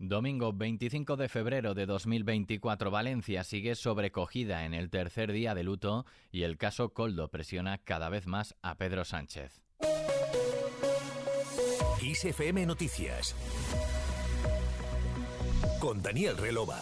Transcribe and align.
Domingo 0.00 0.52
25 0.52 1.16
de 1.16 1.28
febrero 1.28 1.74
de 1.74 1.84
2024, 1.84 2.88
Valencia 2.88 3.42
sigue 3.42 3.74
sobrecogida 3.74 4.64
en 4.64 4.72
el 4.72 4.90
tercer 4.90 5.32
día 5.32 5.56
de 5.56 5.64
luto 5.64 6.06
y 6.30 6.44
el 6.44 6.56
caso 6.56 6.90
Coldo 6.90 7.32
presiona 7.32 7.78
cada 7.78 8.08
vez 8.08 8.28
más 8.28 8.54
a 8.62 8.76
Pedro 8.76 9.04
Sánchez. 9.04 9.60
ISFM 12.00 12.64
Noticias 12.64 13.34
con 15.80 16.00
Daniel 16.00 16.36
Relova. 16.36 16.78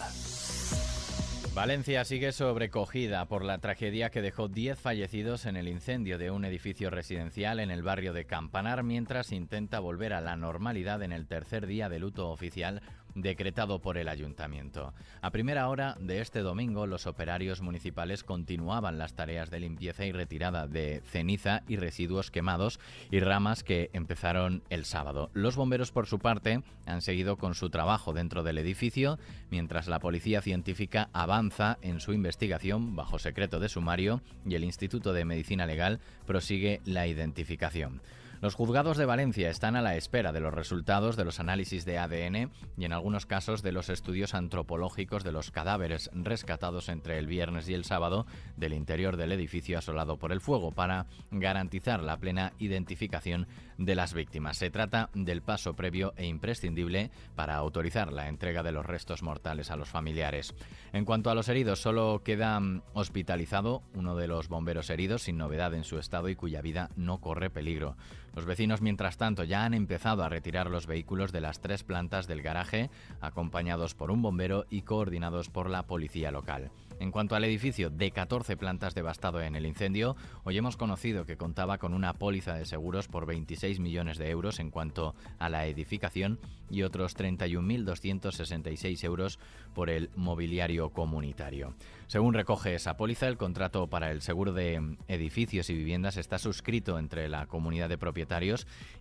Valencia 1.57 2.05
sigue 2.05 2.33
sobrecogida 2.33 3.25
por 3.25 3.43
la 3.43 3.57
tragedia 3.57 4.11
que 4.11 4.21
dejó 4.21 4.47
10 4.47 4.79
fallecidos 4.79 5.47
en 5.47 5.55
el 5.57 5.67
incendio 5.67 6.19
de 6.19 6.29
un 6.29 6.45
edificio 6.45 6.91
residencial 6.91 7.59
en 7.59 7.71
el 7.71 7.81
barrio 7.81 8.13
de 8.13 8.27
Campanar 8.27 8.83
mientras 8.83 9.31
intenta 9.31 9.79
volver 9.79 10.13
a 10.13 10.21
la 10.21 10.35
normalidad 10.35 11.01
en 11.01 11.11
el 11.11 11.25
tercer 11.25 11.65
día 11.65 11.89
de 11.89 11.97
luto 11.97 12.29
oficial 12.29 12.83
decretado 13.21 13.79
por 13.79 13.97
el 13.97 14.07
ayuntamiento. 14.07 14.93
A 15.21 15.31
primera 15.31 15.67
hora 15.67 15.97
de 15.99 16.21
este 16.21 16.39
domingo, 16.39 16.85
los 16.87 17.07
operarios 17.07 17.61
municipales 17.61 18.23
continuaban 18.23 18.97
las 18.97 19.15
tareas 19.15 19.49
de 19.49 19.59
limpieza 19.59 20.05
y 20.05 20.11
retirada 20.11 20.67
de 20.67 21.01
ceniza 21.03 21.63
y 21.67 21.77
residuos 21.77 22.31
quemados 22.31 22.79
y 23.11 23.19
ramas 23.19 23.63
que 23.63 23.89
empezaron 23.93 24.63
el 24.69 24.85
sábado. 24.85 25.29
Los 25.33 25.55
bomberos, 25.55 25.91
por 25.91 26.07
su 26.07 26.19
parte, 26.19 26.61
han 26.85 27.01
seguido 27.01 27.37
con 27.37 27.55
su 27.55 27.69
trabajo 27.69 28.13
dentro 28.13 28.43
del 28.43 28.59
edificio, 28.59 29.17
mientras 29.49 29.87
la 29.87 29.99
policía 29.99 30.41
científica 30.41 31.09
avanza 31.13 31.77
en 31.81 31.99
su 31.99 32.13
investigación 32.13 32.95
bajo 32.95 33.19
secreto 33.19 33.59
de 33.59 33.69
sumario 33.69 34.21
y 34.45 34.55
el 34.55 34.63
Instituto 34.63 35.13
de 35.13 35.25
Medicina 35.25 35.65
Legal 35.65 35.99
prosigue 36.25 36.81
la 36.85 37.07
identificación. 37.07 38.01
Los 38.39 38.53
juzgados 38.53 38.97
de 38.97 39.05
Valencia 39.05 39.49
están 39.49 39.75
a 39.75 39.81
la 39.81 39.95
espera 39.95 40.31
de 40.31 40.39
los 40.39 40.53
resultados 40.53 41.15
de 41.15 41.25
los 41.25 41.39
análisis 41.39 41.85
de 41.85 41.97
ADN 41.97 42.51
y 42.77 42.85
en 42.85 42.93
algunos 42.93 43.25
casos 43.25 43.63
de 43.63 43.71
los 43.71 43.89
estudios 43.89 44.35
antropológicos 44.35 45.23
de 45.23 45.31
los 45.31 45.49
cadáveres 45.49 46.11
rescatados 46.13 46.89
entre 46.89 47.17
el 47.17 47.25
viernes 47.25 47.67
y 47.67 47.73
el 47.73 47.83
sábado 47.83 48.27
del 48.55 48.73
interior 48.73 49.17
del 49.17 49.31
edificio 49.31 49.79
asolado 49.79 50.17
por 50.17 50.31
el 50.31 50.39
fuego 50.39 50.71
para 50.71 51.07
garantizar 51.31 52.03
la 52.03 52.17
plena 52.17 52.53
identificación 52.59 53.47
de 53.79 53.95
las 53.95 54.13
víctimas. 54.13 54.57
Se 54.57 54.69
trata 54.69 55.09
del 55.15 55.41
paso 55.41 55.75
previo 55.75 56.13
e 56.15 56.27
imprescindible 56.27 57.09
para 57.35 57.55
autorizar 57.55 58.13
la 58.13 58.27
entrega 58.27 58.61
de 58.61 58.71
los 58.71 58.85
restos 58.85 59.23
mortales 59.23 59.71
a 59.71 59.75
los 59.75 59.89
familiares. 59.89 60.53
En 60.93 61.05
cuanto 61.05 61.31
a 61.31 61.35
los 61.35 61.49
heridos, 61.49 61.81
solo 61.81 62.21
queda 62.23 62.59
mm, 62.59 62.83
hospitalizado 62.93 63.81
uno 63.95 64.15
de 64.15 64.27
los 64.27 64.47
bomberos 64.47 64.91
heridos 64.91 65.23
sin 65.23 65.37
novedad 65.37 65.73
en 65.73 65.83
su 65.83 65.97
estado 65.97 66.29
y 66.29 66.35
cuya 66.35 66.61
vida 66.61 66.89
no 66.95 67.19
corre 67.19 67.49
peligro. 67.49 67.95
Los 68.35 68.45
vecinos, 68.45 68.81
mientras 68.81 69.17
tanto, 69.17 69.43
ya 69.43 69.65
han 69.65 69.73
empezado 69.73 70.23
a 70.23 70.29
retirar 70.29 70.69
los 70.69 70.85
vehículos 70.85 71.31
de 71.31 71.41
las 71.41 71.59
tres 71.59 71.83
plantas 71.83 72.27
del 72.27 72.43
garaje, 72.43 72.91
acompañados 73.19 73.95
por 73.95 74.11
un 74.11 74.21
bombero 74.21 74.65
y 74.69 74.83
coordinados 74.83 75.49
por 75.49 75.69
la 75.69 75.87
policía 75.87 76.31
local. 76.31 76.69
En 76.99 77.11
cuanto 77.11 77.35
al 77.35 77.43
edificio 77.43 77.91
de 77.91 78.11
14 78.11 78.57
plantas 78.57 78.95
devastado 78.95 79.41
en 79.41 79.55
el 79.55 79.67
incendio, 79.67 80.15
hoy 80.43 80.57
hemos 80.57 80.77
conocido 80.77 81.25
que 81.25 81.37
contaba 81.37 81.77
con 81.77 81.93
una 81.93 82.13
póliza 82.13 82.55
de 82.55 82.65
seguros 82.65 83.07
por 83.07 83.27
26 83.27 83.79
millones 83.79 84.17
de 84.17 84.31
euros 84.31 84.59
en 84.59 84.71
cuanto 84.71 85.13
a 85.37 85.49
la 85.49 85.67
edificación 85.67 86.39
y 86.71 86.81
otros 86.81 87.15
31.266 87.15 89.03
euros 89.03 89.39
por 89.75 89.91
el 89.91 90.09
mobiliario 90.15 90.89
comunitario. 90.89 91.75
Según 92.07 92.33
recoge 92.33 92.73
esa 92.73 92.97
póliza, 92.97 93.27
el 93.27 93.37
contrato 93.37 93.87
para 93.87 94.11
el 94.11 94.21
seguro 94.21 94.53
de 94.53 94.95
edificios 95.07 95.69
y 95.69 95.75
viviendas 95.75 96.17
está 96.17 96.39
suscrito 96.39 96.97
entre 96.97 97.29
la 97.29 97.45
comunidad 97.45 97.89
de 97.89 97.97
propietarios 97.99 98.26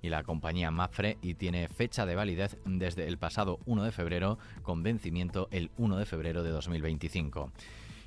y 0.03 0.09
la 0.09 0.23
compañía 0.23 0.71
Mafre 0.71 1.19
y 1.23 1.35
tiene 1.35 1.69
fecha 1.69 2.07
de 2.07 2.15
validez 2.15 2.57
desde 2.65 3.07
el 3.07 3.19
pasado 3.19 3.59
1 3.67 3.85
de 3.85 3.93
febrero 3.93 4.39
con 4.63 4.83
vencimiento 4.83 5.49
el 5.51 5.71
1 5.77 5.99
de 5.99 6.07
febrero 6.07 6.43
de 6.43 6.51
2025. 6.51 7.51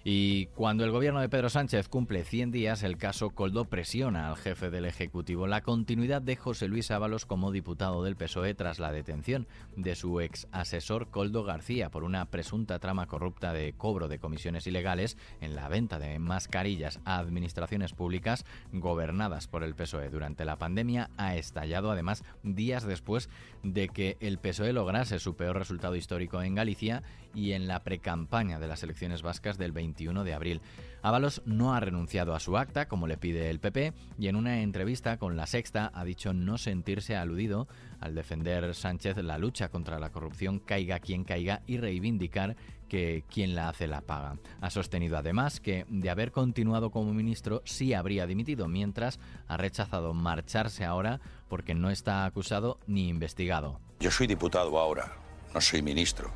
Y 0.03 0.45
cuando 0.55 0.85
el 0.85 0.91
gobierno 0.91 1.19
de 1.19 1.27
Pedro 1.27 1.49
Sánchez 1.49 1.89
cumple 1.89 2.23
100 2.23 2.51
días, 2.51 2.83
el 2.83 2.97
caso 2.97 3.31
Coldo 3.31 3.65
presiona 3.65 4.29
al 4.29 4.37
jefe 4.37 4.69
del 4.69 4.85
Ejecutivo. 4.85 5.45
La 5.45 5.61
continuidad 5.61 6.21
de 6.21 6.37
José 6.37 6.69
Luis 6.69 6.89
Ábalos 6.89 7.25
como 7.25 7.51
diputado 7.51 8.01
del 8.03 8.15
PSOE 8.15 8.53
tras 8.53 8.79
la 8.79 8.93
detención 8.93 9.45
de 9.75 9.95
su 9.95 10.21
ex 10.21 10.47
asesor 10.53 11.09
Coldo 11.09 11.43
García 11.43 11.89
por 11.89 12.05
una 12.05 12.25
presunta 12.25 12.79
trama 12.79 13.07
corrupta 13.07 13.51
de 13.51 13.73
cobro 13.73 14.07
de 14.07 14.19
comisiones 14.19 14.67
ilegales 14.67 15.17
en 15.41 15.55
la 15.55 15.67
venta 15.67 15.99
de 15.99 16.17
mascarillas 16.17 17.01
a 17.03 17.17
administraciones 17.17 17.91
públicas 17.91 18.45
gobernadas 18.71 19.47
por 19.47 19.63
el 19.63 19.75
PSOE 19.75 20.09
durante 20.09 20.45
la 20.45 20.57
pandemia 20.57 21.09
ha 21.17 21.35
estallado 21.35 21.91
además 21.91 22.23
días 22.43 22.85
después 22.85 23.29
de 23.63 23.89
que 23.89 24.15
el 24.21 24.37
PSOE 24.37 24.71
lograse 24.71 25.19
su 25.19 25.35
peor 25.35 25.57
resultado 25.57 25.95
histórico 25.95 26.41
en 26.41 26.55
Galicia 26.55 27.03
y 27.33 27.51
en 27.51 27.67
la 27.67 27.83
precampaña 27.83 28.59
de 28.59 28.67
las 28.67 28.81
elecciones 28.83 29.21
vascas 29.21 29.57
del 29.57 29.71
20 29.71 29.88
21 29.89 30.23
de 30.23 30.33
abril. 30.33 30.61
Ábalos 31.01 31.41
no 31.45 31.73
ha 31.73 31.79
renunciado 31.79 32.35
a 32.35 32.39
su 32.39 32.57
acta, 32.57 32.87
como 32.87 33.07
le 33.07 33.17
pide 33.17 33.49
el 33.49 33.59
PP, 33.59 33.93
y 34.17 34.27
en 34.27 34.35
una 34.35 34.61
entrevista 34.61 35.17
con 35.17 35.37
La 35.37 35.47
Sexta 35.47 35.91
ha 35.93 36.03
dicho 36.03 36.33
no 36.33 36.57
sentirse 36.57 37.15
aludido 37.15 37.67
al 37.99 38.15
defender 38.15 38.75
Sánchez 38.75 39.17
la 39.17 39.37
lucha 39.37 39.69
contra 39.69 39.99
la 39.99 40.11
corrupción 40.11 40.59
caiga 40.59 40.99
quien 40.99 41.23
caiga 41.23 41.61
y 41.67 41.77
reivindicar 41.77 42.55
que 42.87 43.23
quien 43.29 43.55
la 43.55 43.69
hace 43.69 43.87
la 43.87 44.01
paga. 44.01 44.37
Ha 44.61 44.69
sostenido 44.69 45.17
además 45.17 45.59
que 45.59 45.85
de 45.89 46.09
haber 46.09 46.31
continuado 46.31 46.91
como 46.91 47.13
ministro 47.13 47.61
sí 47.65 47.93
habría 47.93 48.27
dimitido, 48.27 48.67
mientras 48.67 49.19
ha 49.47 49.57
rechazado 49.57 50.13
marcharse 50.13 50.85
ahora 50.85 51.19
porque 51.47 51.73
no 51.73 51.89
está 51.89 52.25
acusado 52.25 52.79
ni 52.87 53.07
investigado. 53.07 53.79
Yo 53.99 54.11
soy 54.11 54.27
diputado 54.27 54.77
ahora, 54.77 55.13
no 55.53 55.61
soy 55.61 55.81
ministro. 55.81 56.31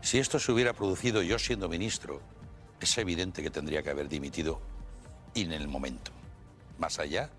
Si 0.00 0.18
esto 0.18 0.38
se 0.38 0.52
hubiera 0.52 0.72
producido 0.72 1.22
yo 1.22 1.38
siendo 1.38 1.68
ministro, 1.68 2.20
es 2.80 2.98
evidente 2.98 3.42
que 3.42 3.50
tendría 3.50 3.82
que 3.82 3.90
haber 3.90 4.08
dimitido 4.08 4.60
en 5.34 5.52
el 5.52 5.68
momento, 5.68 6.12
más 6.78 6.98
allá 6.98 7.30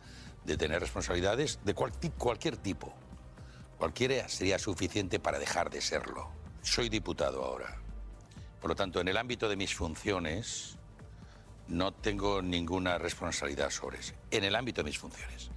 de 0.46 0.58
tener 0.58 0.80
responsabilidades 0.80 1.60
de 1.64 1.74
cualquier 1.74 2.58
tipo. 2.58 2.94
Cualquiera 3.78 4.28
sería 4.30 4.58
suficiente 4.58 5.20
para 5.20 5.40
dejar 5.40 5.70
de 5.70 5.82
serlo. 5.82 6.30
Soy 6.62 6.90
diputado 6.90 7.44
ahora. 7.44 7.78
Por 8.60 8.70
lo 8.70 8.76
tanto, 8.76 9.00
en 9.00 9.08
el 9.08 9.18
ámbito 9.18 9.48
de 9.50 9.56
mis 9.56 9.76
funciones, 9.76 10.78
no 11.68 11.94
tengo 11.94 12.42
ninguna 12.42 12.98
responsabilidad 12.98 13.70
sobre 13.70 14.00
eso. 14.00 14.14
En 14.32 14.44
el 14.44 14.56
ámbito 14.56 14.82
de 14.82 14.90
mis 14.90 14.98
funciones. 14.98 15.52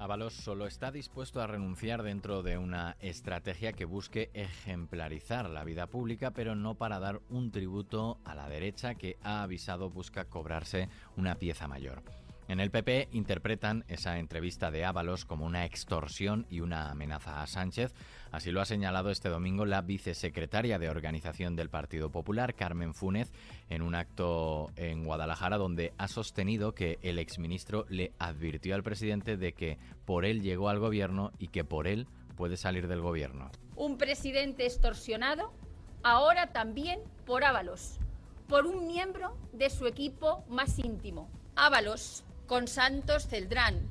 Ábalos 0.00 0.32
solo 0.32 0.66
está 0.66 0.90
dispuesto 0.90 1.42
a 1.42 1.46
renunciar 1.46 2.02
dentro 2.02 2.42
de 2.42 2.56
una 2.56 2.96
estrategia 3.00 3.74
que 3.74 3.84
busque 3.84 4.30
ejemplarizar 4.32 5.50
la 5.50 5.62
vida 5.62 5.88
pública, 5.88 6.30
pero 6.30 6.54
no 6.54 6.74
para 6.74 6.98
dar 6.98 7.20
un 7.28 7.50
tributo 7.50 8.18
a 8.24 8.34
la 8.34 8.48
derecha 8.48 8.94
que 8.94 9.18
ha 9.22 9.42
avisado 9.42 9.90
busca 9.90 10.24
cobrarse 10.24 10.88
una 11.18 11.34
pieza 11.34 11.68
mayor. 11.68 12.02
En 12.50 12.58
el 12.58 12.72
PP 12.72 13.10
interpretan 13.12 13.84
esa 13.86 14.18
entrevista 14.18 14.72
de 14.72 14.84
Ábalos 14.84 15.24
como 15.24 15.46
una 15.46 15.64
extorsión 15.64 16.46
y 16.50 16.58
una 16.58 16.90
amenaza 16.90 17.42
a 17.42 17.46
Sánchez. 17.46 17.94
Así 18.32 18.50
lo 18.50 18.60
ha 18.60 18.64
señalado 18.64 19.10
este 19.10 19.28
domingo 19.28 19.64
la 19.66 19.82
vicesecretaria 19.82 20.80
de 20.80 20.90
Organización 20.90 21.54
del 21.54 21.70
Partido 21.70 22.10
Popular, 22.10 22.56
Carmen 22.56 22.92
Fúnez, 22.92 23.30
en 23.68 23.82
un 23.82 23.94
acto 23.94 24.72
en 24.74 25.04
Guadalajara 25.04 25.58
donde 25.58 25.92
ha 25.96 26.08
sostenido 26.08 26.74
que 26.74 26.98
el 27.02 27.20
exministro 27.20 27.86
le 27.88 28.14
advirtió 28.18 28.74
al 28.74 28.82
presidente 28.82 29.36
de 29.36 29.52
que 29.52 29.78
por 30.04 30.24
él 30.24 30.42
llegó 30.42 30.70
al 30.70 30.80
gobierno 30.80 31.30
y 31.38 31.48
que 31.50 31.62
por 31.62 31.86
él 31.86 32.08
puede 32.36 32.56
salir 32.56 32.88
del 32.88 33.00
gobierno. 33.00 33.52
Un 33.76 33.96
presidente 33.96 34.66
extorsionado, 34.66 35.52
ahora 36.02 36.48
también 36.48 36.98
por 37.26 37.44
Ábalos, 37.44 38.00
por 38.48 38.66
un 38.66 38.88
miembro 38.88 39.36
de 39.52 39.70
su 39.70 39.86
equipo 39.86 40.44
más 40.48 40.80
íntimo. 40.80 41.30
Ábalos 41.54 42.24
con 42.50 42.66
Santos 42.66 43.28
Celdrán, 43.28 43.88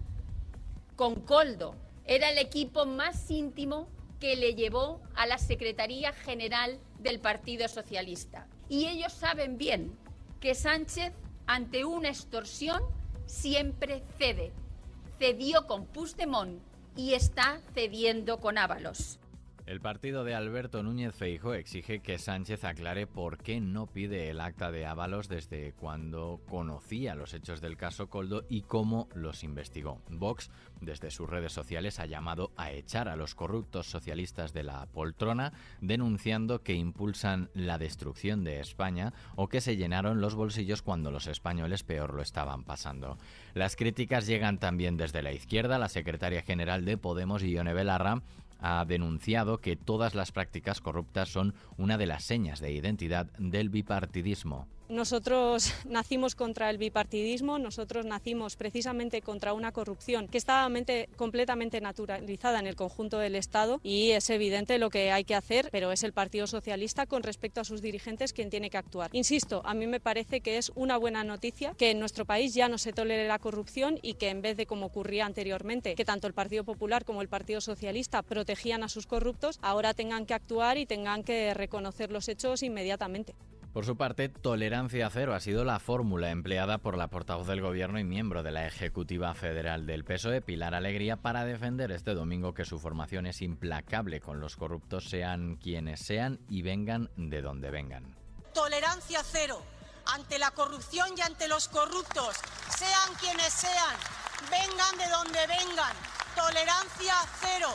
con 0.97 1.21
Coldo. 1.21 1.75
Era 2.03 2.29
el 2.29 2.37
equipo 2.37 2.85
más 2.85 3.31
íntimo 3.31 3.87
que 4.19 4.35
le 4.35 4.53
llevó 4.53 4.99
a 5.15 5.25
la 5.27 5.37
Secretaría 5.37 6.11
General 6.11 6.77
del 6.99 7.21
Partido 7.21 7.69
Socialista. 7.69 8.47
Y 8.67 8.87
ellos 8.87 9.13
saben 9.13 9.57
bien 9.57 9.97
que 10.41 10.55
Sánchez, 10.55 11.13
ante 11.47 11.85
una 11.85 12.09
extorsión, 12.09 12.83
siempre 13.27 14.03
cede. 14.17 14.51
Cedió 15.19 15.65
con 15.65 15.85
Puigdemont 15.85 16.59
y 16.97 17.13
está 17.13 17.61
cediendo 17.73 18.41
con 18.41 18.57
Ábalos. 18.57 19.19
El 19.69 19.81
partido 19.81 20.23
de 20.23 20.33
Alberto 20.33 20.81
Núñez 20.81 21.13
Feijo 21.13 21.53
exige 21.53 21.99
que 21.99 22.17
Sánchez 22.17 22.63
aclare 22.63 23.05
por 23.05 23.37
qué 23.37 23.61
no 23.61 23.85
pide 23.85 24.31
el 24.31 24.41
acta 24.41 24.71
de 24.71 24.87
Ábalos 24.87 25.29
desde 25.29 25.73
cuando 25.73 26.41
conocía 26.49 27.13
los 27.13 27.35
hechos 27.35 27.61
del 27.61 27.77
caso 27.77 28.09
Coldo 28.09 28.45
y 28.49 28.63
cómo 28.63 29.09
los 29.13 29.43
investigó. 29.43 30.01
Vox, 30.09 30.49
desde 30.81 31.11
sus 31.11 31.29
redes 31.29 31.53
sociales, 31.53 31.99
ha 31.99 32.07
llamado 32.07 32.51
a 32.57 32.71
echar 32.71 33.07
a 33.07 33.15
los 33.15 33.35
corruptos 33.35 33.85
socialistas 33.85 34.53
de 34.53 34.63
la 34.63 34.87
poltrona, 34.87 35.53
denunciando 35.81 36.63
que 36.63 36.73
impulsan 36.73 37.51
la 37.53 37.77
destrucción 37.77 38.43
de 38.43 38.61
España 38.61 39.13
o 39.35 39.49
que 39.49 39.61
se 39.61 39.77
llenaron 39.77 40.19
los 40.19 40.33
bolsillos 40.33 40.81
cuando 40.81 41.11
los 41.11 41.27
españoles 41.27 41.83
peor 41.83 42.15
lo 42.15 42.23
estaban 42.23 42.63
pasando. 42.63 43.19
Las 43.53 43.75
críticas 43.75 44.25
llegan 44.25 44.57
también 44.57 44.97
desde 44.97 45.21
la 45.21 45.31
izquierda. 45.31 45.77
La 45.77 45.89
secretaria 45.89 46.41
general 46.41 46.85
de 46.85 46.97
Podemos, 46.97 47.43
Ione 47.43 47.75
Belarra, 47.75 48.23
ha 48.59 48.83
denunciado 48.85 49.59
que 49.59 49.75
todas 49.75 50.15
las 50.15 50.31
prácticas 50.31 50.81
corruptas 50.81 51.29
son 51.29 51.53
una 51.77 51.97
de 51.97 52.05
las 52.05 52.23
señas 52.23 52.59
de 52.59 52.71
identidad 52.71 53.27
del 53.37 53.69
bipartidismo. 53.69 54.67
Nosotros 54.89 55.71
nacimos 55.85 56.33
contra 56.33 56.71
el 56.71 56.79
bipartidismo, 56.79 57.59
nosotros 57.59 58.07
nacimos 58.07 58.55
precisamente 58.55 59.21
contra 59.21 59.53
una 59.53 59.71
corrupción 59.71 60.27
que 60.27 60.39
estaba 60.39 60.67
completamente 61.15 61.79
naturalizada 61.79 62.59
en 62.59 62.65
el 62.65 62.75
conjunto 62.75 63.19
del 63.19 63.35
Estado 63.35 63.79
y 63.83 64.11
es 64.11 64.31
evidente 64.31 64.79
lo 64.79 64.89
que 64.89 65.11
hay 65.11 65.25
que 65.25 65.35
hacer, 65.35 65.69
pero 65.71 65.91
es 65.91 66.03
el 66.03 66.13
Partido 66.13 66.47
Socialista 66.47 67.05
con 67.05 67.21
respecto 67.21 67.61
a 67.61 67.65
sus 67.65 67.83
dirigentes 67.83 68.33
quien 68.33 68.49
tiene 68.49 68.71
que 68.71 68.77
actuar. 68.77 69.11
Insisto, 69.13 69.61
a 69.63 69.75
mí 69.75 69.85
me 69.85 69.99
parece 69.99 70.41
que 70.41 70.57
es 70.57 70.71
una 70.73 70.97
buena 70.97 71.23
noticia 71.23 71.75
que 71.77 71.91
en 71.91 71.99
nuestro 71.99 72.25
país 72.25 72.55
ya 72.55 72.67
no 72.67 72.79
se 72.79 72.91
tolere 72.91 73.27
la 73.27 73.37
corrupción 73.37 73.99
y 74.01 74.15
que 74.15 74.29
en 74.29 74.41
vez 74.41 74.57
de 74.57 74.65
como 74.65 74.87
ocurría 74.87 75.27
anteriormente, 75.27 75.93
que 75.93 76.05
tanto 76.05 76.25
el 76.25 76.33
Partido 76.33 76.63
Popular 76.63 77.05
como 77.05 77.21
el 77.21 77.29
Partido 77.29 77.61
Socialista 77.61 78.23
protegían 78.23 78.83
a 78.83 78.89
sus 78.89 79.05
corruptos, 79.05 79.59
ahora 79.61 79.93
tengan 79.93 80.25
que 80.25 80.33
actuar 80.33 80.79
y 80.79 80.87
tengan 80.87 81.23
que 81.23 81.53
reconocer 81.53 82.11
los 82.11 82.27
hechos 82.27 82.63
inmediatamente. 82.63 83.35
Por 83.73 83.85
su 83.85 83.95
parte, 83.95 84.29
tolerancia 84.29 85.09
cero 85.11 85.35
ha 85.35 85.39
sido 85.39 85.63
la 85.63 85.79
fórmula 85.79 86.31
empleada 86.31 86.79
por 86.79 86.97
la 86.97 87.07
portavoz 87.09 87.47
del 87.47 87.61
Gobierno 87.61 87.99
y 87.99 88.03
miembro 88.03 88.41
de 88.41 88.51
la 88.51 88.65
Ejecutiva 88.65 89.35
Federal 89.35 89.85
del 89.85 90.03
PSOE, 90.03 90.41
Pilar 90.41 90.73
Alegría, 90.73 91.17
para 91.17 91.45
defender 91.45 91.91
este 91.91 92.15
domingo 92.15 92.55
que 92.55 92.65
su 92.65 92.79
formación 92.79 93.27
es 93.27 93.43
implacable 93.43 94.21
con 94.21 94.39
los 94.39 94.55
corruptos, 94.55 95.09
sean 95.09 95.55
quienes 95.57 95.99
sean 95.99 96.39
y 96.49 96.63
vengan 96.63 97.11
de 97.15 97.41
donde 97.43 97.69
vengan. 97.69 98.15
Tolerancia 98.55 99.21
cero 99.23 99.61
ante 100.13 100.39
la 100.39 100.49
corrupción 100.51 101.09
y 101.15 101.21
ante 101.21 101.47
los 101.47 101.67
corruptos, 101.67 102.37
sean 102.75 103.15
quienes 103.19 103.53
sean, 103.53 103.95
vengan 104.49 104.97
de 104.97 105.07
donde 105.09 105.39
vengan. 105.45 105.93
Tolerancia 106.35 107.13
cero. 107.41 107.67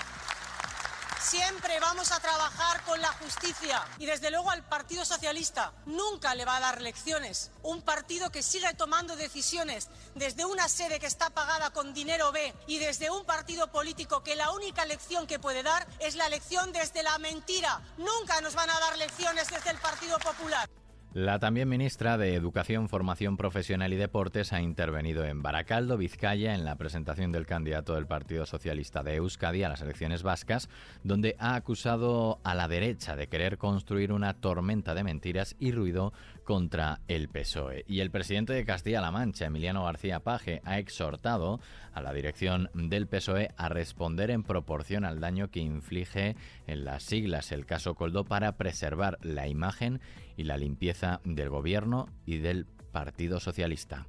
Siempre 1.24 1.80
vamos 1.80 2.12
a 2.12 2.20
trabajar 2.20 2.84
con 2.84 3.00
la 3.00 3.08
justicia 3.14 3.82
y 3.98 4.04
desde 4.04 4.30
luego 4.30 4.50
al 4.50 4.62
Partido 4.62 5.06
Socialista 5.06 5.72
nunca 5.86 6.34
le 6.34 6.44
va 6.44 6.58
a 6.58 6.60
dar 6.60 6.82
lecciones. 6.82 7.50
Un 7.62 7.80
partido 7.80 8.30
que 8.30 8.42
sigue 8.42 8.74
tomando 8.74 9.16
decisiones 9.16 9.88
desde 10.14 10.44
una 10.44 10.68
sede 10.68 11.00
que 11.00 11.06
está 11.06 11.30
pagada 11.30 11.70
con 11.70 11.94
dinero 11.94 12.30
B 12.30 12.54
y 12.66 12.78
desde 12.78 13.10
un 13.10 13.24
partido 13.24 13.72
político 13.72 14.22
que 14.22 14.36
la 14.36 14.50
única 14.50 14.84
lección 14.84 15.26
que 15.26 15.38
puede 15.38 15.62
dar 15.62 15.86
es 15.98 16.14
la 16.14 16.28
lección 16.28 16.72
desde 16.72 17.02
la 17.02 17.16
mentira. 17.16 17.80
Nunca 17.96 18.42
nos 18.42 18.54
van 18.54 18.68
a 18.68 18.78
dar 18.78 18.98
lecciones 18.98 19.48
desde 19.48 19.70
el 19.70 19.78
Partido 19.78 20.18
Popular. 20.18 20.68
La 21.14 21.38
también 21.38 21.68
ministra 21.68 22.18
de 22.18 22.34
Educación, 22.34 22.88
Formación 22.88 23.36
Profesional 23.36 23.92
y 23.92 23.96
Deportes 23.96 24.52
ha 24.52 24.60
intervenido 24.60 25.24
en 25.24 25.42
Baracaldo, 25.42 25.96
Vizcaya, 25.96 26.56
en 26.56 26.64
la 26.64 26.74
presentación 26.74 27.30
del 27.30 27.46
candidato 27.46 27.94
del 27.94 28.08
Partido 28.08 28.46
Socialista 28.46 29.04
de 29.04 29.14
Euskadi 29.14 29.62
a 29.62 29.68
las 29.68 29.80
elecciones 29.80 30.24
vascas, 30.24 30.68
donde 31.04 31.36
ha 31.38 31.54
acusado 31.54 32.40
a 32.42 32.56
la 32.56 32.66
derecha 32.66 33.14
de 33.14 33.28
querer 33.28 33.58
construir 33.58 34.10
una 34.10 34.34
tormenta 34.34 34.92
de 34.96 35.04
mentiras 35.04 35.54
y 35.60 35.70
ruido 35.70 36.12
contra 36.42 36.98
el 37.06 37.28
PSOE. 37.28 37.84
Y 37.86 38.00
el 38.00 38.10
presidente 38.10 38.52
de 38.52 38.64
Castilla-La 38.64 39.12
Mancha, 39.12 39.46
Emiliano 39.46 39.84
García 39.84 40.18
Paje, 40.18 40.62
ha 40.64 40.80
exhortado 40.80 41.60
a 41.92 42.02
la 42.02 42.12
dirección 42.12 42.70
del 42.74 43.06
PSOE 43.06 43.50
a 43.56 43.68
responder 43.68 44.32
en 44.32 44.42
proporción 44.42 45.04
al 45.04 45.20
daño 45.20 45.48
que 45.48 45.60
inflige 45.60 46.34
en 46.66 46.84
las 46.84 47.04
siglas 47.04 47.52
el 47.52 47.66
caso 47.66 47.94
Coldo 47.94 48.24
para 48.24 48.56
preservar 48.56 49.16
la 49.22 49.46
imagen 49.46 50.00
y 50.36 50.44
la 50.44 50.56
limpieza 50.56 51.20
del 51.24 51.48
gobierno 51.48 52.08
y 52.26 52.38
del 52.38 52.66
Partido 52.92 53.40
Socialista. 53.40 54.06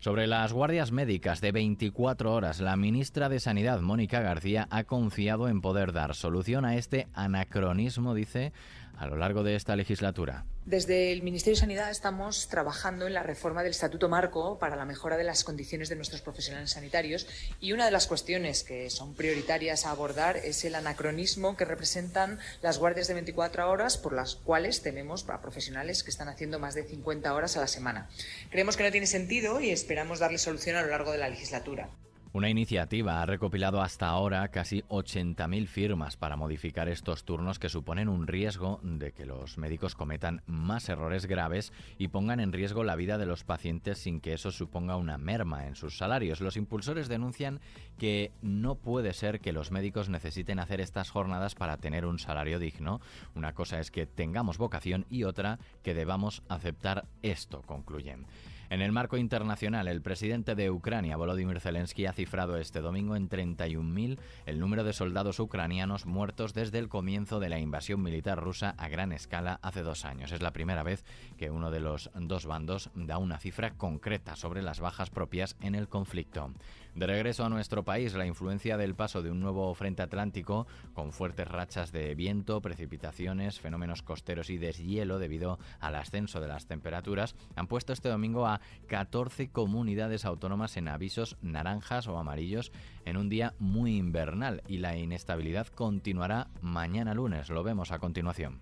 Sobre 0.00 0.28
las 0.28 0.52
guardias 0.52 0.92
médicas 0.92 1.40
de 1.40 1.50
24 1.50 2.32
horas, 2.32 2.60
la 2.60 2.76
ministra 2.76 3.28
de 3.28 3.40
Sanidad, 3.40 3.80
Mónica 3.80 4.20
García, 4.20 4.68
ha 4.70 4.84
confiado 4.84 5.48
en 5.48 5.60
poder 5.60 5.92
dar 5.92 6.14
solución 6.14 6.64
a 6.64 6.76
este 6.76 7.08
anacronismo, 7.14 8.14
dice, 8.14 8.52
a 8.96 9.08
lo 9.08 9.16
largo 9.16 9.42
de 9.42 9.56
esta 9.56 9.74
legislatura. 9.74 10.44
Desde 10.68 11.12
el 11.12 11.22
Ministerio 11.22 11.54
de 11.54 11.60
Sanidad 11.60 11.90
estamos 11.90 12.46
trabajando 12.48 13.06
en 13.06 13.14
la 13.14 13.22
reforma 13.22 13.62
del 13.62 13.70
Estatuto 13.70 14.10
Marco 14.10 14.58
para 14.58 14.76
la 14.76 14.84
mejora 14.84 15.16
de 15.16 15.24
las 15.24 15.42
condiciones 15.42 15.88
de 15.88 15.96
nuestros 15.96 16.20
profesionales 16.20 16.72
sanitarios 16.72 17.26
y 17.58 17.72
una 17.72 17.86
de 17.86 17.90
las 17.90 18.06
cuestiones 18.06 18.64
que 18.64 18.90
son 18.90 19.14
prioritarias 19.14 19.86
a 19.86 19.92
abordar 19.92 20.36
es 20.36 20.66
el 20.66 20.74
anacronismo 20.74 21.56
que 21.56 21.64
representan 21.64 22.38
las 22.60 22.76
guardias 22.76 23.08
de 23.08 23.14
24 23.14 23.70
horas 23.70 23.96
por 23.96 24.12
las 24.12 24.34
cuales 24.34 24.82
tenemos 24.82 25.26
a 25.30 25.40
profesionales 25.40 26.02
que 26.02 26.10
están 26.10 26.28
haciendo 26.28 26.58
más 26.58 26.74
de 26.74 26.84
50 26.84 27.32
horas 27.32 27.56
a 27.56 27.60
la 27.60 27.66
semana. 27.66 28.10
Creemos 28.50 28.76
que 28.76 28.84
no 28.84 28.92
tiene 28.92 29.06
sentido 29.06 29.62
y 29.62 29.70
esperamos 29.70 30.18
darle 30.18 30.36
solución 30.36 30.76
a 30.76 30.82
lo 30.82 30.88
largo 30.88 31.12
de 31.12 31.18
la 31.18 31.30
legislatura. 31.30 31.88
Una 32.34 32.50
iniciativa 32.50 33.22
ha 33.22 33.26
recopilado 33.26 33.80
hasta 33.80 34.06
ahora 34.06 34.46
casi 34.48 34.82
80.000 34.82 35.66
firmas 35.66 36.18
para 36.18 36.36
modificar 36.36 36.86
estos 36.90 37.24
turnos 37.24 37.58
que 37.58 37.70
suponen 37.70 38.10
un 38.10 38.26
riesgo 38.26 38.80
de 38.82 39.12
que 39.12 39.24
los 39.24 39.56
médicos 39.56 39.94
cometan 39.94 40.42
más 40.46 40.90
errores 40.90 41.24
graves 41.24 41.72
y 41.96 42.08
pongan 42.08 42.40
en 42.40 42.52
riesgo 42.52 42.84
la 42.84 42.96
vida 42.96 43.16
de 43.16 43.24
los 43.24 43.44
pacientes 43.44 43.96
sin 43.96 44.20
que 44.20 44.34
eso 44.34 44.50
suponga 44.50 44.96
una 44.96 45.16
merma 45.16 45.66
en 45.66 45.74
sus 45.74 45.96
salarios. 45.96 46.42
Los 46.42 46.58
impulsores 46.58 47.08
denuncian 47.08 47.60
que 47.96 48.30
no 48.42 48.74
puede 48.74 49.14
ser 49.14 49.40
que 49.40 49.54
los 49.54 49.70
médicos 49.70 50.10
necesiten 50.10 50.58
hacer 50.58 50.82
estas 50.82 51.08
jornadas 51.08 51.54
para 51.54 51.78
tener 51.78 52.04
un 52.04 52.18
salario 52.18 52.58
digno. 52.58 53.00
Una 53.34 53.54
cosa 53.54 53.80
es 53.80 53.90
que 53.90 54.04
tengamos 54.04 54.58
vocación 54.58 55.06
y 55.08 55.24
otra 55.24 55.58
que 55.82 55.94
debamos 55.94 56.42
aceptar 56.50 57.06
esto, 57.22 57.62
concluyen. 57.62 58.26
En 58.70 58.82
el 58.82 58.92
marco 58.92 59.16
internacional, 59.16 59.88
el 59.88 60.02
presidente 60.02 60.54
de 60.54 60.70
Ucrania, 60.70 61.16
Volodymyr 61.16 61.58
Zelensky, 61.58 62.04
ha 62.04 62.12
cifrado 62.12 62.58
este 62.58 62.82
domingo 62.82 63.16
en 63.16 63.30
31.000 63.30 64.18
el 64.44 64.60
número 64.60 64.84
de 64.84 64.92
soldados 64.92 65.40
ucranianos 65.40 66.04
muertos 66.04 66.52
desde 66.52 66.78
el 66.78 66.90
comienzo 66.90 67.40
de 67.40 67.48
la 67.48 67.58
invasión 67.58 68.02
militar 68.02 68.38
rusa 68.38 68.74
a 68.76 68.88
gran 68.90 69.12
escala 69.12 69.58
hace 69.62 69.82
dos 69.82 70.04
años. 70.04 70.32
Es 70.32 70.42
la 70.42 70.52
primera 70.52 70.82
vez 70.82 71.06
que 71.38 71.50
uno 71.50 71.70
de 71.70 71.80
los 71.80 72.10
dos 72.14 72.44
bandos 72.44 72.90
da 72.94 73.16
una 73.16 73.38
cifra 73.38 73.70
concreta 73.70 74.36
sobre 74.36 74.60
las 74.60 74.80
bajas 74.80 75.08
propias 75.08 75.56
en 75.62 75.74
el 75.74 75.88
conflicto. 75.88 76.52
De 76.94 77.06
regreso 77.06 77.44
a 77.44 77.48
nuestro 77.48 77.84
país, 77.84 78.12
la 78.14 78.26
influencia 78.26 78.76
del 78.76 78.96
paso 78.96 79.22
de 79.22 79.30
un 79.30 79.40
nuevo 79.40 79.72
frente 79.74 80.02
atlántico 80.02 80.66
con 80.94 81.12
fuertes 81.12 81.46
rachas 81.46 81.92
de 81.92 82.14
viento, 82.14 82.60
precipitaciones, 82.60 83.60
fenómenos 83.60 84.02
costeros 84.02 84.50
y 84.50 84.58
deshielo 84.58 85.18
debido 85.18 85.58
al 85.80 85.94
ascenso 85.94 86.40
de 86.40 86.48
las 86.48 86.66
temperaturas 86.66 87.36
han 87.54 87.68
puesto 87.68 87.92
este 87.92 88.08
domingo 88.08 88.46
a 88.46 88.57
14 88.88 89.50
comunidades 89.50 90.24
autónomas 90.24 90.76
en 90.76 90.88
avisos 90.88 91.36
naranjas 91.42 92.08
o 92.08 92.18
amarillos 92.18 92.72
en 93.04 93.16
un 93.16 93.28
día 93.28 93.54
muy 93.58 93.96
invernal 93.96 94.62
y 94.66 94.78
la 94.78 94.96
inestabilidad 94.96 95.66
continuará 95.68 96.48
mañana 96.60 97.14
lunes. 97.14 97.50
Lo 97.50 97.62
vemos 97.62 97.92
a 97.92 97.98
continuación. 97.98 98.60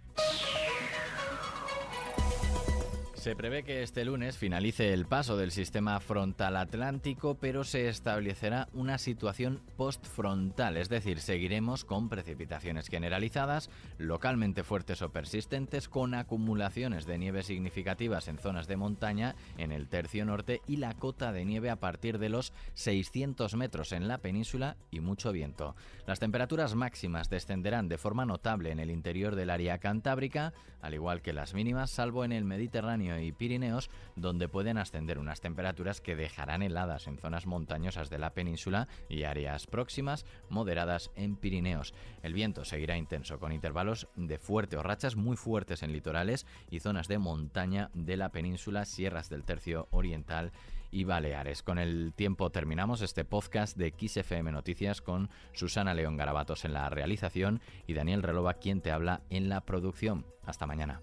Se 3.27 3.35
prevé 3.35 3.65
que 3.65 3.83
este 3.83 4.05
lunes 4.05 4.39
finalice 4.39 4.93
el 4.93 5.05
paso 5.05 5.37
del 5.37 5.51
sistema 5.51 5.99
frontal 5.99 6.57
atlántico, 6.57 7.35
pero 7.35 7.65
se 7.65 7.89
establecerá 7.89 8.69
una 8.73 8.99
situación 8.99 9.63
postfrontal, 9.77 10.77
es 10.77 10.89
decir, 10.89 11.19
seguiremos 11.19 11.85
con 11.85 12.09
precipitaciones 12.09 12.87
generalizadas, 12.87 13.69
localmente 13.99 14.63
fuertes 14.63 15.03
o 15.03 15.11
persistentes, 15.11 15.89
con 15.89 16.15
acumulaciones 16.15 17.05
de 17.05 17.19
nieve 17.19 17.43
significativas 17.43 18.29
en 18.29 18.39
zonas 18.39 18.69
de 18.69 18.77
montaña 18.77 19.35
en 19.59 19.73
el 19.73 19.89
tercio 19.89 20.25
norte 20.25 20.63
y 20.69 20.77
la 20.77 20.95
cota 20.95 21.33
de 21.33 21.45
nieve 21.45 21.69
a 21.69 21.81
partir 21.81 22.21
de 22.21 22.29
los 22.29 22.53
600 22.75 23.57
metros 23.57 23.91
en 23.91 24.07
la 24.07 24.19
península 24.19 24.77
y 24.93 25.01
mucho 25.01 25.33
viento. 25.33 25.75
Las 26.07 26.21
temperaturas 26.21 26.77
máximas 26.77 27.29
descenderán 27.29 27.89
de 27.89 27.99
forma 27.99 28.25
notable 28.25 28.71
en 28.71 28.79
el 28.79 28.93
interior 28.93 29.35
del 29.35 29.51
área 29.51 29.79
cantábrica, 29.79 30.55
al 30.81 30.95
igual 30.95 31.23
que 31.23 31.33
las 31.33 31.55
mínimas, 31.55 31.91
salvo 31.91 32.25
en 32.25 32.31
el 32.31 32.45
Mediterráneo 32.45 33.16
y 33.23 33.33
Pirineos, 33.33 33.91
donde 34.15 34.49
pueden 34.49 34.79
ascender 34.79 35.19
unas 35.19 35.41
temperaturas 35.41 36.01
que 36.01 36.17
dejarán 36.17 36.63
heladas 36.63 37.07
en 37.07 37.19
zonas 37.19 37.47
montañosas 37.47 38.11
de 38.11 38.19
la 38.19 38.35
península 38.35 38.89
y 39.09 39.25
áreas 39.25 39.67
próximas, 39.67 40.25
moderadas 40.49 41.11
en 41.15 41.37
Pirineos. 41.37 41.95
El 42.23 42.35
viento 42.35 42.65
seguirá 42.65 42.97
intenso 42.97 43.39
con 43.39 43.53
intervalos 43.53 44.09
de 44.17 44.39
fuerte 44.39 44.77
o 44.77 44.83
rachas 44.83 45.17
muy 45.17 45.37
fuertes 45.37 45.83
en 45.83 45.93
litorales 45.93 46.47
y 46.71 46.81
zonas 46.81 47.09
de 47.09 47.19
montaña 47.19 47.91
de 47.95 48.17
la 48.17 48.31
península, 48.31 48.85
sierras 48.85 49.29
del 49.29 49.45
tercio 49.45 49.89
oriental 49.91 50.53
y 50.91 51.05
Baleares. 51.05 51.63
Con 51.63 51.79
el 51.79 52.13
tiempo 52.15 52.51
terminamos 52.51 53.03
este 53.03 53.25
podcast 53.25 53.77
de 53.77 53.93
XFM 53.97 54.53
Noticias 54.53 55.03
con 55.03 55.31
Susana 55.53 55.95
León 55.95 56.17
Garabatos 56.17 56.65
en 56.65 56.73
la 56.73 56.89
realización 56.89 57.61
y 57.87 57.95
Daniel 57.95 58.23
Relova 58.23 58.55
quien 58.55 58.81
te 58.81 58.91
habla 58.91 59.23
en 59.31 59.49
la 59.49 59.61
producción. 59.63 60.27
Hasta 60.45 60.67
mañana. 60.67 61.03